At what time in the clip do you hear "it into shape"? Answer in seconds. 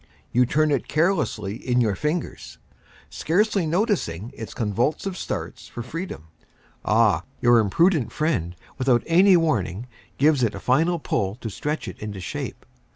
11.87-12.65